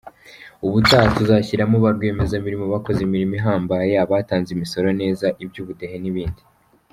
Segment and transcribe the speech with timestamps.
[0.65, 6.41] Ubutaha tuzashyiramo ba rwiyemezamirimo bakoze imirimo ihambaye, abatanze imisoro neza, iby’ubudehe n’ibindi.